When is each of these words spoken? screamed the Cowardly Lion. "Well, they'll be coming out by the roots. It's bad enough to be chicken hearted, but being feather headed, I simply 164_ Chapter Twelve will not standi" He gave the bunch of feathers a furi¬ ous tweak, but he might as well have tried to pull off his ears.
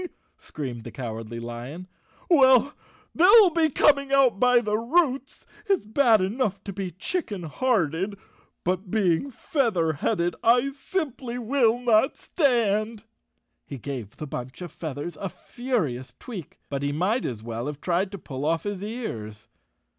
screamed 0.39 0.83
the 0.83 0.89
Cowardly 0.89 1.39
Lion. 1.39 1.87
"Well, 2.27 2.73
they'll 3.13 3.51
be 3.51 3.69
coming 3.69 4.11
out 4.11 4.39
by 4.39 4.59
the 4.59 4.75
roots. 4.75 5.45
It's 5.67 5.85
bad 5.85 6.21
enough 6.21 6.63
to 6.63 6.73
be 6.73 6.89
chicken 6.89 7.43
hearted, 7.43 8.17
but 8.63 8.89
being 8.89 9.29
feather 9.29 9.93
headed, 9.93 10.35
I 10.43 10.71
simply 10.71 11.37
164_ 11.37 11.51
Chapter 11.85 11.85
Twelve 11.85 11.85
will 11.85 11.85
not 11.85 12.17
standi" 12.17 13.03
He 13.67 13.77
gave 13.77 14.17
the 14.17 14.25
bunch 14.25 14.63
of 14.63 14.71
feathers 14.71 15.17
a 15.17 15.27
furi¬ 15.27 15.99
ous 15.99 16.15
tweak, 16.17 16.57
but 16.67 16.81
he 16.81 16.91
might 16.91 17.23
as 17.23 17.43
well 17.43 17.67
have 17.67 17.79
tried 17.79 18.11
to 18.13 18.17
pull 18.17 18.43
off 18.43 18.63
his 18.63 18.83
ears. 18.83 19.49